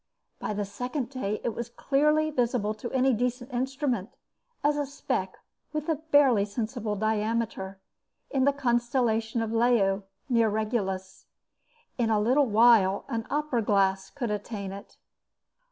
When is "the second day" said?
0.55-1.39